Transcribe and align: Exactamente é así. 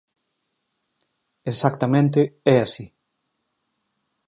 Exactamente 1.51 2.21
é 2.53 2.55
así. 2.67 2.85